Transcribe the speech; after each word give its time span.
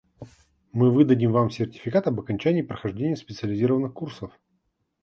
Мы 0.71 0.89
выдадим 0.89 1.31
вам 1.31 1.51
сертификат 1.51 2.07
об 2.07 2.19
окончании 2.19 2.63
прохождения 2.63 3.15
специализированных 3.15 3.93
курсов. 3.93 4.31